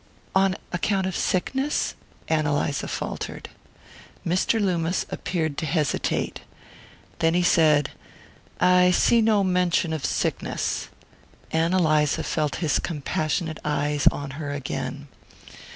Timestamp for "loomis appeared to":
4.59-5.67